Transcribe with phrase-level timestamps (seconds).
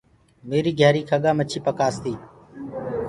[0.49, 2.13] ميري گھيآري کڳآ مڇي پآس تي۔